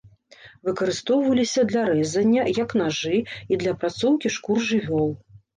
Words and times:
Выкарыстоўваліся 0.67 1.65
для 1.71 1.83
рэзання, 1.91 2.43
як 2.63 2.75
нажы, 2.83 3.15
і 3.53 3.63
для 3.65 3.71
апрацоўкі 3.79 4.27
шкур 4.39 4.57
жывёл. 4.73 5.07